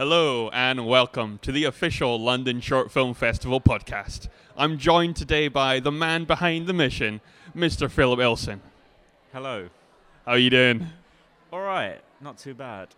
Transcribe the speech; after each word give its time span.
Hello 0.00 0.48
and 0.54 0.86
welcome 0.86 1.38
to 1.42 1.52
the 1.52 1.64
official 1.64 2.18
London 2.18 2.62
Short 2.62 2.90
Film 2.90 3.12
Festival 3.12 3.60
podcast. 3.60 4.28
I'm 4.56 4.78
joined 4.78 5.14
today 5.14 5.48
by 5.48 5.78
the 5.78 5.92
man 5.92 6.24
behind 6.24 6.66
the 6.66 6.72
mission, 6.72 7.20
Mr. 7.54 7.90
Philip 7.90 8.18
Ilson. 8.18 8.60
Hello. 9.30 9.68
How 10.24 10.32
are 10.32 10.38
you 10.38 10.48
doing? 10.48 10.86
All 11.52 11.60
right, 11.60 12.00
not 12.18 12.38
too 12.38 12.54
bad. 12.54 12.88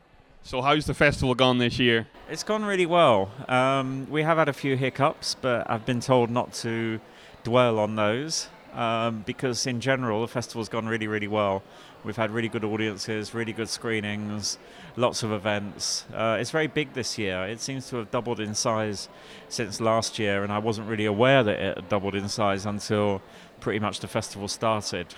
So 0.44 0.62
how's 0.62 0.86
the 0.86 0.94
festival 0.94 1.34
gone 1.34 1.58
this 1.58 1.76
year? 1.76 2.06
It's 2.30 2.44
gone 2.44 2.64
really 2.64 2.86
well. 2.86 3.32
Um, 3.48 4.08
we 4.08 4.22
have 4.22 4.38
had 4.38 4.48
a 4.48 4.52
few 4.52 4.76
hiccups, 4.76 5.34
but 5.34 5.68
I've 5.68 5.84
been 5.84 5.98
told 5.98 6.30
not 6.30 6.52
to 6.62 7.00
dwell 7.42 7.80
on 7.80 7.96
those 7.96 8.46
um, 8.74 9.22
because, 9.26 9.66
in 9.66 9.80
general, 9.80 10.20
the 10.20 10.28
festival's 10.28 10.68
gone 10.68 10.86
really, 10.86 11.06
really 11.06 11.28
well. 11.28 11.62
We've 12.04 12.16
had 12.16 12.30
really 12.30 12.48
good 12.48 12.64
audiences, 12.64 13.32
really 13.32 13.52
good 13.52 13.68
screenings, 13.68 14.58
lots 14.96 15.22
of 15.22 15.30
events. 15.32 16.04
Uh, 16.12 16.36
it's 16.40 16.50
very 16.50 16.66
big 16.66 16.94
this 16.94 17.16
year. 17.16 17.44
It 17.44 17.60
seems 17.60 17.88
to 17.90 17.96
have 17.96 18.10
doubled 18.10 18.40
in 18.40 18.54
size 18.54 19.08
since 19.48 19.80
last 19.80 20.18
year, 20.18 20.42
and 20.42 20.52
I 20.52 20.58
wasn't 20.58 20.88
really 20.88 21.06
aware 21.06 21.44
that 21.44 21.58
it 21.58 21.76
had 21.76 21.88
doubled 21.88 22.14
in 22.14 22.28
size 22.28 22.66
until 22.66 23.22
pretty 23.60 23.78
much 23.78 24.00
the 24.00 24.08
festival 24.08 24.48
started. 24.48 25.14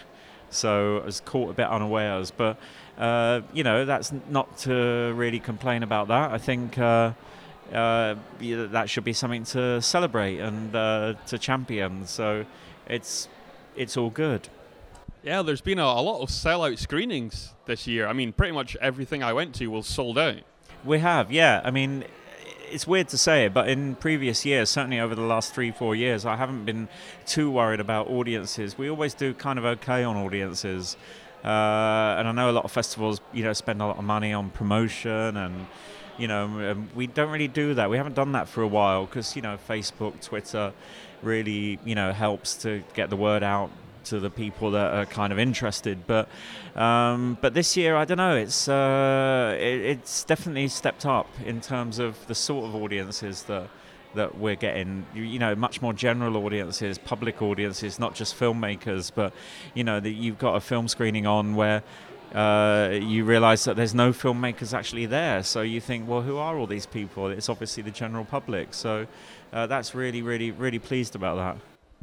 So 0.50 0.98
I 0.98 1.06
was 1.06 1.20
caught 1.20 1.50
a 1.50 1.52
bit 1.54 1.66
unawares, 1.66 2.30
but 2.30 2.58
uh, 2.98 3.40
you 3.52 3.64
know 3.64 3.84
that's 3.84 4.12
not 4.28 4.56
to 4.58 5.12
really 5.14 5.40
complain 5.40 5.82
about 5.82 6.08
that. 6.08 6.30
I 6.30 6.38
think 6.38 6.78
uh, 6.78 7.12
uh, 7.72 8.14
that 8.40 8.88
should 8.88 9.04
be 9.04 9.12
something 9.12 9.44
to 9.44 9.80
celebrate 9.82 10.38
and 10.38 10.74
uh, 10.76 11.14
to 11.26 11.38
champion. 11.38 12.06
So 12.06 12.44
it's 12.86 13.28
it's 13.76 13.96
all 13.96 14.10
good. 14.10 14.48
Yeah, 15.22 15.42
there's 15.42 15.62
been 15.62 15.78
a, 15.78 15.84
a 15.84 16.02
lot 16.02 16.20
of 16.20 16.28
sellout 16.28 16.78
screenings 16.78 17.54
this 17.66 17.86
year. 17.86 18.06
I 18.06 18.12
mean, 18.12 18.32
pretty 18.32 18.52
much 18.52 18.76
everything 18.80 19.22
I 19.22 19.32
went 19.32 19.54
to 19.56 19.68
was 19.68 19.86
sold 19.86 20.18
out. 20.18 20.40
We 20.84 20.98
have, 20.98 21.32
yeah. 21.32 21.62
I 21.64 21.70
mean, 21.70 22.04
it's 22.70 22.86
weird 22.86 23.08
to 23.08 23.18
say 23.18 23.46
it, 23.46 23.54
but 23.54 23.68
in 23.68 23.94
previous 23.94 24.44
years, 24.44 24.68
certainly 24.68 25.00
over 25.00 25.14
the 25.14 25.22
last 25.22 25.54
three, 25.54 25.70
four 25.70 25.94
years, 25.94 26.26
I 26.26 26.36
haven't 26.36 26.64
been 26.64 26.88
too 27.24 27.50
worried 27.50 27.80
about 27.80 28.08
audiences. 28.08 28.76
We 28.76 28.90
always 28.90 29.14
do 29.14 29.32
kind 29.32 29.58
of 29.58 29.64
okay 29.64 30.04
on 30.04 30.16
audiences. 30.16 30.96
Uh, 31.44 32.16
and 32.18 32.28
I 32.28 32.32
know 32.32 32.50
a 32.50 32.52
lot 32.52 32.64
of 32.64 32.72
festivals, 32.72 33.20
you 33.32 33.44
know, 33.44 33.52
spend 33.52 33.80
a 33.80 33.86
lot 33.86 33.98
of 33.98 34.04
money 34.04 34.32
on 34.32 34.50
promotion 34.50 35.36
and 35.36 35.66
you 36.18 36.28
know, 36.28 36.84
we 36.94 37.06
don't 37.06 37.30
really 37.30 37.48
do 37.48 37.74
that. 37.74 37.90
We 37.90 37.96
haven't 37.96 38.14
done 38.14 38.32
that 38.32 38.48
for 38.48 38.62
a 38.62 38.68
while 38.68 39.06
because 39.06 39.36
you 39.36 39.42
know 39.42 39.58
Facebook, 39.68 40.20
Twitter, 40.22 40.72
really 41.22 41.78
you 41.84 41.94
know 41.94 42.12
helps 42.12 42.54
to 42.62 42.82
get 42.94 43.10
the 43.10 43.16
word 43.16 43.42
out 43.42 43.70
to 44.04 44.20
the 44.20 44.30
people 44.30 44.72
that 44.72 44.94
are 44.94 45.06
kind 45.06 45.32
of 45.32 45.38
interested. 45.38 46.06
But 46.06 46.28
um, 46.76 47.38
but 47.40 47.54
this 47.54 47.76
year, 47.76 47.96
I 47.96 48.04
don't 48.04 48.18
know. 48.18 48.36
It's 48.36 48.68
uh, 48.68 49.56
it, 49.58 49.80
it's 49.80 50.24
definitely 50.24 50.68
stepped 50.68 51.06
up 51.06 51.28
in 51.44 51.60
terms 51.60 51.98
of 51.98 52.26
the 52.26 52.34
sort 52.34 52.66
of 52.66 52.74
audiences 52.74 53.44
that 53.44 53.68
that 54.14 54.38
we're 54.38 54.56
getting. 54.56 55.06
You, 55.14 55.22
you, 55.22 55.38
know, 55.38 55.54
much 55.54 55.82
more 55.82 55.92
general 55.92 56.36
audiences, 56.36 56.98
public 56.98 57.42
audiences, 57.42 57.98
not 57.98 58.14
just 58.14 58.38
filmmakers. 58.38 59.10
But 59.14 59.32
you 59.74 59.84
know, 59.84 60.00
that 60.00 60.10
you've 60.10 60.38
got 60.38 60.54
a 60.54 60.60
film 60.60 60.88
screening 60.88 61.26
on 61.26 61.56
where. 61.56 61.82
Uh, 62.34 62.90
you 63.00 63.24
realize 63.24 63.64
that 63.64 63.76
there's 63.76 63.94
no 63.94 64.12
filmmakers 64.12 64.76
actually 64.76 65.06
there. 65.06 65.42
So 65.44 65.62
you 65.62 65.80
think, 65.80 66.08
well, 66.08 66.22
who 66.22 66.36
are 66.36 66.58
all 66.58 66.66
these 66.66 66.86
people? 66.86 67.28
It's 67.28 67.48
obviously 67.48 67.82
the 67.82 67.92
general 67.92 68.24
public. 68.24 68.74
So 68.74 69.06
uh, 69.52 69.66
that's 69.68 69.94
really, 69.94 70.20
really, 70.20 70.50
really 70.50 70.80
pleased 70.80 71.14
about 71.14 71.36
that. 71.36 71.56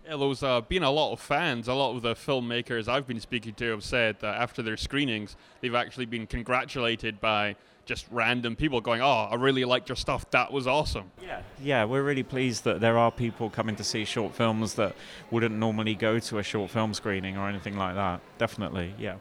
Yeah, 0.08 0.18
there's 0.18 0.42
uh, 0.42 0.62
been 0.62 0.84
a 0.84 0.90
lot 0.90 1.12
of 1.12 1.20
fans. 1.20 1.68
A 1.68 1.74
lot 1.74 1.96
of 1.96 2.02
the 2.02 2.16
filmmakers 2.16 2.88
I've 2.88 3.06
been 3.06 3.20
speaking 3.20 3.54
to 3.56 3.72
have 3.72 3.84
said 3.84 4.20
that 4.22 4.36
after 4.36 4.62
their 4.62 4.78
screenings, 4.78 5.36
they've 5.60 5.76
actually 5.76 6.06
been 6.06 6.26
congratulated 6.26 7.20
by 7.20 7.56
just 7.86 8.06
random 8.10 8.56
people 8.56 8.80
going, 8.80 9.02
"Oh, 9.02 9.28
I 9.32 9.36
really 9.36 9.66
liked 9.66 9.90
your 9.90 9.96
stuff. 9.96 10.30
That 10.32 10.52
was 10.52 10.66
awesome." 10.66 11.12
Yeah, 11.22 11.42
yeah, 11.62 11.84
we're 11.86 12.04
really 12.04 12.24
pleased 12.24 12.64
that 12.64 12.80
there 12.80 12.98
are 12.98 13.12
people 13.12 13.50
coming 13.50 13.76
to 13.76 13.84
see 13.84 14.06
short 14.06 14.34
films 14.34 14.76
that 14.76 14.96
wouldn't 15.30 15.56
normally 15.56 15.96
go 15.96 16.20
to 16.20 16.40
a 16.40 16.44
short 16.44 16.72
film 16.72 16.94
screening 16.94 17.38
or 17.38 17.48
anything 17.50 17.78
like 17.78 17.96
that. 17.96 18.22
Definitely, 18.38 18.94
yeah. 18.98 19.16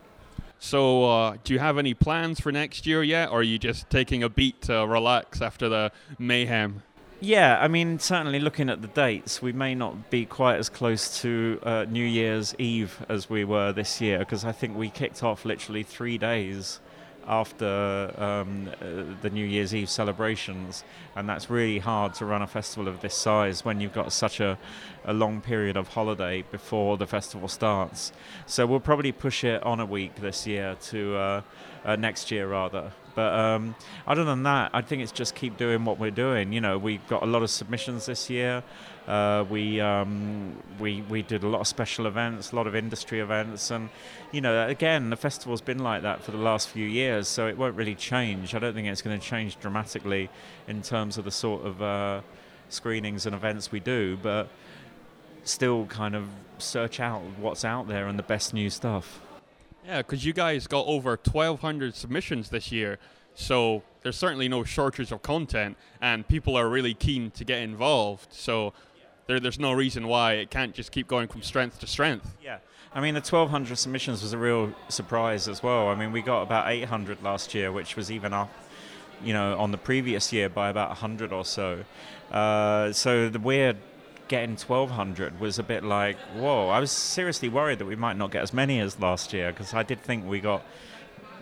So, 0.62 1.10
uh, 1.10 1.36
do 1.42 1.54
you 1.54 1.58
have 1.58 1.78
any 1.78 1.94
plans 1.94 2.38
for 2.38 2.52
next 2.52 2.86
year 2.86 3.02
yet, 3.02 3.30
or 3.30 3.40
are 3.40 3.42
you 3.42 3.58
just 3.58 3.88
taking 3.88 4.22
a 4.22 4.28
beat 4.28 4.60
to 4.62 4.86
relax 4.86 5.40
after 5.40 5.70
the 5.70 5.90
mayhem? 6.18 6.82
Yeah, 7.18 7.58
I 7.58 7.66
mean, 7.66 7.98
certainly 7.98 8.38
looking 8.38 8.68
at 8.68 8.82
the 8.82 8.88
dates, 8.88 9.40
we 9.40 9.52
may 9.52 9.74
not 9.74 10.10
be 10.10 10.26
quite 10.26 10.56
as 10.56 10.68
close 10.68 11.20
to 11.22 11.60
uh, 11.62 11.86
New 11.88 12.04
Year's 12.04 12.54
Eve 12.58 13.04
as 13.08 13.30
we 13.30 13.42
were 13.42 13.72
this 13.72 14.02
year 14.02 14.18
because 14.18 14.44
I 14.44 14.52
think 14.52 14.76
we 14.76 14.90
kicked 14.90 15.22
off 15.22 15.46
literally 15.46 15.82
three 15.82 16.18
days 16.18 16.78
after 17.30 18.12
um, 18.18 18.68
uh, 18.82 19.04
the 19.22 19.30
New 19.30 19.46
Year's 19.46 19.72
Eve 19.72 19.88
celebrations, 19.88 20.82
and 21.14 21.28
that's 21.28 21.48
really 21.48 21.78
hard 21.78 22.12
to 22.14 22.24
run 22.24 22.42
a 22.42 22.46
festival 22.46 22.88
of 22.88 23.00
this 23.00 23.14
size 23.14 23.64
when 23.64 23.80
you've 23.80 23.94
got 23.94 24.12
such 24.12 24.40
a, 24.40 24.58
a 25.04 25.12
long 25.12 25.40
period 25.40 25.76
of 25.76 25.86
holiday 25.88 26.42
before 26.50 26.98
the 26.98 27.06
festival 27.06 27.46
starts. 27.46 28.12
So 28.46 28.66
we'll 28.66 28.80
probably 28.80 29.12
push 29.12 29.44
it 29.44 29.62
on 29.62 29.78
a 29.78 29.86
week 29.86 30.16
this 30.16 30.46
year 30.46 30.76
to 30.90 31.16
uh, 31.16 31.42
uh 31.84 31.96
next 31.96 32.30
year 32.32 32.48
rather. 32.48 32.92
But 33.14 33.32
um, 33.32 33.74
other 34.06 34.24
than 34.24 34.42
that, 34.44 34.70
I 34.72 34.82
think 34.82 35.02
it's 35.02 35.12
just 35.12 35.34
keep 35.34 35.56
doing 35.56 35.84
what 35.84 35.98
we're 35.98 36.10
doing. 36.10 36.52
You 36.52 36.60
know, 36.60 36.78
we've 36.78 37.06
got 37.08 37.22
a 37.22 37.26
lot 37.26 37.42
of 37.42 37.50
submissions 37.50 38.06
this 38.06 38.30
year. 38.30 38.62
Uh, 39.06 39.44
we 39.50 39.80
um, 39.80 40.56
we 40.78 41.02
we 41.02 41.22
did 41.22 41.42
a 41.42 41.48
lot 41.48 41.60
of 41.60 41.66
special 41.66 42.06
events, 42.06 42.52
a 42.52 42.56
lot 42.56 42.66
of 42.66 42.76
industry 42.76 43.20
events, 43.20 43.70
and 43.70 43.88
you 44.30 44.40
know, 44.40 44.68
again, 44.68 45.10
the 45.10 45.16
festival's 45.16 45.60
been 45.60 45.80
like 45.80 46.02
that 46.02 46.22
for 46.22 46.30
the 46.30 46.38
last 46.38 46.68
few 46.68 46.86
years, 46.86 47.26
so 47.26 47.48
it 47.48 47.58
won't 47.58 47.74
really 47.74 47.96
change. 47.96 48.54
I 48.54 48.58
don't 48.58 48.74
think 48.74 48.86
it's 48.86 49.02
going 49.02 49.18
to 49.18 49.26
change 49.26 49.58
dramatically 49.58 50.30
in 50.68 50.82
terms 50.82 51.18
of 51.18 51.24
the 51.24 51.30
sort 51.30 51.66
of 51.66 51.82
uh, 51.82 52.20
screenings 52.68 53.26
and 53.26 53.34
events 53.34 53.72
we 53.72 53.80
do, 53.80 54.16
but 54.22 54.48
still 55.44 55.86
kind 55.86 56.14
of 56.14 56.28
search 56.58 57.00
out 57.00 57.22
what's 57.38 57.64
out 57.64 57.88
there 57.88 58.06
and 58.06 58.18
the 58.18 58.22
best 58.22 58.54
new 58.54 58.70
stuff. 58.70 59.20
Yeah, 59.86 59.98
because 59.98 60.24
you 60.24 60.32
guys 60.32 60.66
got 60.66 60.86
over 60.86 61.10
1,200 61.10 61.94
submissions 61.94 62.50
this 62.50 62.70
year, 62.70 62.98
so 63.34 63.82
there's 64.02 64.16
certainly 64.16 64.48
no 64.48 64.64
shortage 64.64 65.12
of 65.12 65.22
content, 65.22 65.76
and 66.00 66.26
people 66.26 66.56
are 66.56 66.68
really 66.68 66.94
keen 66.94 67.30
to 67.32 67.44
get 67.44 67.62
involved. 67.62 68.28
So 68.30 68.72
there, 69.26 69.40
there's 69.40 69.58
no 69.58 69.72
reason 69.72 70.06
why 70.08 70.34
it 70.34 70.50
can't 70.50 70.74
just 70.74 70.92
keep 70.92 71.08
going 71.08 71.28
from 71.28 71.42
strength 71.42 71.78
to 71.80 71.86
strength. 71.86 72.36
Yeah. 72.42 72.58
I 72.92 73.00
mean, 73.00 73.14
the 73.14 73.20
1,200 73.20 73.76
submissions 73.78 74.22
was 74.22 74.32
a 74.32 74.38
real 74.38 74.74
surprise 74.88 75.46
as 75.46 75.62
well. 75.62 75.88
I 75.88 75.94
mean, 75.94 76.10
we 76.10 76.22
got 76.22 76.42
about 76.42 76.68
800 76.68 77.22
last 77.22 77.54
year, 77.54 77.70
which 77.70 77.94
was 77.94 78.10
even 78.10 78.32
up, 78.32 78.50
you 79.22 79.32
know, 79.32 79.56
on 79.58 79.70
the 79.70 79.78
previous 79.78 80.32
year 80.32 80.48
by 80.48 80.70
about 80.70 80.88
100 80.88 81.32
or 81.32 81.44
so. 81.44 81.84
Uh, 82.32 82.92
so 82.92 83.28
the 83.28 83.38
weird 83.38 83.76
getting 84.30 84.50
1200 84.50 85.40
was 85.40 85.58
a 85.58 85.62
bit 85.62 85.82
like, 85.82 86.16
whoa. 86.36 86.68
I 86.68 86.78
was 86.78 86.92
seriously 86.92 87.48
worried 87.48 87.80
that 87.80 87.84
we 87.84 87.96
might 87.96 88.16
not 88.16 88.30
get 88.30 88.42
as 88.42 88.54
many 88.54 88.78
as 88.78 88.98
last 89.00 89.32
year 89.32 89.50
because 89.50 89.74
I 89.74 89.82
did 89.82 90.00
think 90.00 90.24
we 90.24 90.38
got, 90.38 90.64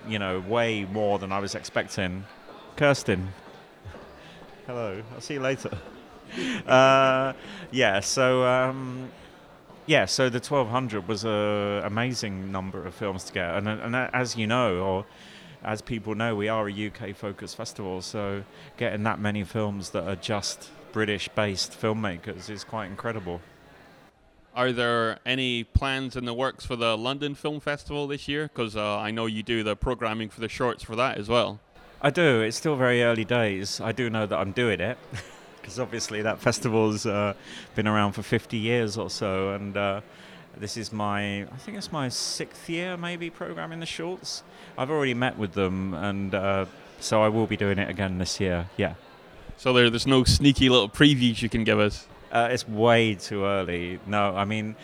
you 0.08 0.18
know, 0.18 0.40
way 0.40 0.86
more 0.86 1.18
than 1.18 1.30
I 1.30 1.38
was 1.38 1.54
expecting. 1.54 2.24
Kirsten. 2.76 3.28
Hello. 4.66 5.02
I'll 5.14 5.20
see 5.20 5.34
you 5.34 5.40
later. 5.40 5.70
uh, 6.66 7.34
yeah, 7.70 8.00
so. 8.00 8.44
Um, 8.44 9.10
yeah, 9.84 10.04
so 10.04 10.28
the 10.28 10.38
1200 10.38 11.08
was 11.08 11.24
an 11.24 11.82
amazing 11.84 12.52
number 12.52 12.86
of 12.86 12.94
films 12.94 13.24
to 13.24 13.32
get. 13.32 13.54
And, 13.54 13.68
and 13.68 13.96
as 13.96 14.36
you 14.36 14.46
know, 14.46 14.80
or 14.80 15.06
as 15.62 15.80
people 15.80 16.14
know, 16.14 16.36
we 16.36 16.48
are 16.48 16.68
a 16.68 16.86
UK 16.88 17.16
focused 17.16 17.56
festival, 17.56 18.02
so 18.02 18.44
getting 18.76 19.02
that 19.04 19.18
many 19.18 19.44
films 19.44 19.90
that 19.90 20.06
are 20.06 20.16
just 20.16 20.70
British 20.92 21.28
based 21.28 21.80
filmmakers 21.80 22.50
is 22.50 22.64
quite 22.64 22.86
incredible. 22.86 23.40
Are 24.54 24.72
there 24.72 25.18
any 25.24 25.62
plans 25.62 26.16
in 26.16 26.24
the 26.24 26.34
works 26.34 26.64
for 26.64 26.74
the 26.74 26.96
London 26.96 27.34
Film 27.34 27.60
Festival 27.60 28.06
this 28.06 28.26
year? 28.26 28.48
Because 28.48 28.76
uh, 28.76 28.98
I 28.98 29.10
know 29.10 29.26
you 29.26 29.42
do 29.42 29.62
the 29.62 29.76
programming 29.76 30.30
for 30.30 30.40
the 30.40 30.48
shorts 30.48 30.82
for 30.82 30.96
that 30.96 31.16
as 31.16 31.28
well. 31.28 31.60
I 32.02 32.10
do. 32.10 32.40
It's 32.40 32.56
still 32.56 32.76
very 32.76 33.02
early 33.02 33.24
days. 33.24 33.80
I 33.80 33.92
do 33.92 34.10
know 34.10 34.26
that 34.26 34.36
I'm 34.36 34.52
doing 34.52 34.80
it 34.80 34.98
because 35.60 35.78
obviously 35.78 36.22
that 36.22 36.40
festival's 36.40 37.06
uh, 37.06 37.34
been 37.74 37.86
around 37.86 38.12
for 38.12 38.22
50 38.22 38.56
years 38.56 38.96
or 38.96 39.10
so, 39.10 39.50
and 39.50 39.76
uh, 39.76 40.00
this 40.56 40.76
is 40.76 40.92
my 40.92 41.42
I 41.42 41.56
think 41.58 41.76
it's 41.76 41.92
my 41.92 42.08
sixth 42.08 42.68
year 42.68 42.96
maybe 42.96 43.30
programming 43.30 43.80
the 43.80 43.86
shorts. 43.86 44.42
I've 44.76 44.90
already 44.90 45.14
met 45.14 45.38
with 45.38 45.52
them, 45.52 45.94
and 45.94 46.34
uh, 46.34 46.66
so 47.00 47.22
I 47.22 47.28
will 47.28 47.46
be 47.46 47.56
doing 47.56 47.78
it 47.78 47.88
again 47.88 48.18
this 48.18 48.40
year. 48.40 48.68
Yeah. 48.76 48.94
So 49.58 49.72
there, 49.72 49.90
there's 49.90 50.06
no 50.06 50.22
sneaky 50.22 50.68
little 50.68 50.88
previews 50.88 51.42
you 51.42 51.48
can 51.48 51.64
give 51.64 51.80
us. 51.80 52.06
Uh, 52.30 52.48
it's 52.52 52.66
way 52.68 53.16
too 53.16 53.44
early. 53.44 53.98
No, 54.06 54.36
I 54.36 54.44
mean, 54.44 54.76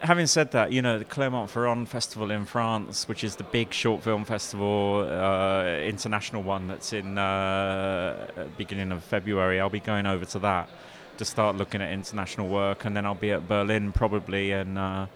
having 0.00 0.26
said 0.26 0.52
that, 0.52 0.72
you 0.72 0.80
know, 0.80 0.98
the 0.98 1.04
Clermont-Ferrand 1.04 1.86
Festival 1.86 2.30
in 2.30 2.46
France, 2.46 3.06
which 3.06 3.22
is 3.22 3.36
the 3.36 3.44
big 3.44 3.74
short 3.74 4.02
film 4.02 4.24
festival, 4.24 5.06
uh, 5.06 5.66
international 5.80 6.42
one 6.42 6.68
that's 6.68 6.94
in 6.94 7.18
uh, 7.18 8.48
beginning 8.56 8.92
of 8.92 9.04
February. 9.04 9.60
I'll 9.60 9.68
be 9.68 9.80
going 9.80 10.06
over 10.06 10.24
to 10.24 10.38
that 10.38 10.70
to 11.18 11.26
start 11.26 11.56
looking 11.56 11.82
at 11.82 11.92
international 11.92 12.48
work, 12.48 12.86
and 12.86 12.96
then 12.96 13.04
I'll 13.04 13.14
be 13.14 13.32
at 13.32 13.46
Berlin 13.46 13.92
probably 13.92 14.52
in 14.52 14.78
uh, 14.78 15.06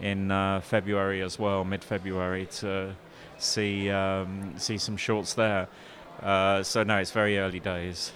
in 0.00 0.30
uh, 0.30 0.60
February 0.60 1.22
as 1.22 1.40
well, 1.40 1.64
mid-February, 1.64 2.46
to 2.58 2.94
see 3.38 3.90
um, 3.90 4.54
see 4.58 4.78
some 4.78 4.96
shorts 4.96 5.34
there. 5.34 5.66
Uh, 6.22 6.62
so 6.62 6.82
no, 6.82 6.98
it's 6.98 7.10
very 7.10 7.38
early 7.38 7.60
days. 7.60 8.12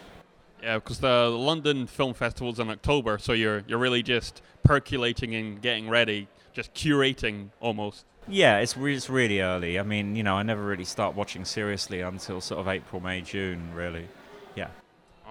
Yeah, 0.62 0.76
because 0.76 0.99
the 0.99 1.29
London 1.29 1.87
Film 1.87 2.14
Festival's 2.14 2.58
in 2.58 2.69
October, 2.69 3.19
so 3.19 3.32
you're 3.32 3.62
you're 3.67 3.79
really 3.79 4.02
just 4.02 4.43
percolating 4.62 5.35
and 5.35 5.61
getting 5.62 5.88
ready, 5.88 6.29
just 6.52 6.75
curating 6.75 7.49
almost. 7.61 8.05
Yeah, 8.29 8.58
it's 8.58 8.76
re- 8.76 8.94
it's 8.94 9.08
really 9.08 9.41
early. 9.41 9.79
I 9.79 9.82
mean, 9.82 10.17
you 10.17 10.23
know, 10.23 10.37
I 10.37 10.43
never 10.43 10.62
really 10.62 10.85
start 10.85 11.14
watching 11.14 11.44
seriously 11.44 12.00
until 12.00 12.41
sort 12.41 12.61
of 12.61 12.69
April, 12.69 13.00
May, 13.00 13.23
June, 13.23 13.73
really. 13.75 14.06
Yeah. 14.55 14.69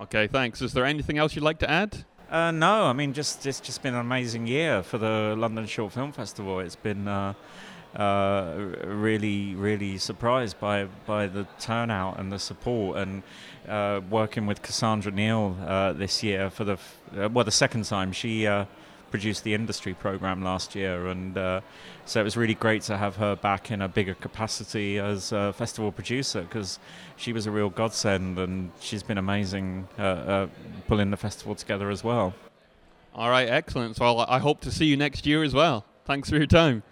Okay, 0.01 0.27
thanks. 0.27 0.62
Is 0.62 0.74
there 0.74 0.86
anything 0.86 1.18
else 1.18 1.36
you'd 1.36 1.44
like 1.44 1.60
to 1.60 1.69
add? 1.69 2.06
Uh, 2.30 2.51
no, 2.51 2.86
I 2.86 2.94
mean, 2.94 3.13
just 3.13 3.45
it's 3.45 3.60
just 3.60 3.81
been 3.81 3.94
an 3.94 4.01
amazing 4.01 4.48
year 4.48 4.83
for 4.83 4.98
the 4.98 5.36
London 5.38 5.66
Short 5.66 5.94
Film 5.94 6.12
Festival. 6.12 6.60
It's 6.60 6.75
been 6.75 7.07
uh, 7.07 7.33
uh, 7.95 8.53
really, 8.86 9.56
really 9.56 9.97
surprised 9.97 10.59
by 10.59 10.86
by 11.06 11.27
the 11.27 11.47
turnout 11.59 12.19
and 12.19 12.31
the 12.31 12.39
support, 12.39 12.97
and 12.97 13.24
uh, 13.68 14.01
working 14.09 14.45
with 14.45 14.62
Cassandra 14.62 15.12
Neal 15.12 15.57
uh, 15.65 15.94
this 15.94 16.24
year 16.24 16.50
for 16.50 16.63
the 16.63 16.74
f- 16.74 16.97
uh, 17.18 17.30
well 17.30 17.45
the 17.45 17.51
second 17.51 17.86
time 17.86 18.12
she 18.12 18.47
produced 19.09 19.44
the 19.44 19.53
industry 19.53 19.94
program 19.94 20.44
last 20.44 20.75
year, 20.75 21.07
and 21.07 21.38
uh, 21.38 21.62
so 22.06 22.19
it 22.19 22.24
was 22.24 22.38
really 22.38 22.53
great 22.53 22.81
to 22.83 22.97
have 22.97 23.15
her 23.18 23.36
back 23.36 23.71
in 23.71 23.81
a 23.81 23.88
bigger 23.88 24.13
capacity 24.13 24.97
as 25.00 25.31
a 25.31 25.53
festival 25.53 25.92
producer 25.92 26.42
because 26.42 26.80
she 27.15 27.33
was 27.33 27.45
a 27.45 27.51
real 27.51 27.69
godsend, 27.69 28.38
and 28.38 28.71
she's 28.80 29.03
been 29.03 29.18
amazing 29.18 29.88
uh, 29.97 30.01
uh, 30.01 30.47
pulling 30.88 31.12
the 31.12 31.18
festival 31.18 31.56
together 31.56 31.89
as 31.89 32.03
well. 32.03 32.33
All 33.15 33.30
right, 33.30 33.50
excellent. 33.50 33.95
So 33.95 34.19
I 34.19 34.39
hope 34.39 34.62
to 34.62 34.71
see 34.71 34.85
you 34.85 34.95
next 34.95 35.25
year 35.25 35.44
as 35.44 35.53
well. 35.53 35.85
Thanks 36.06 36.30
for 36.30 36.38
your 36.38 36.45
time. 36.45 36.83